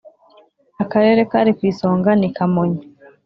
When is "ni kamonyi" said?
2.19-2.81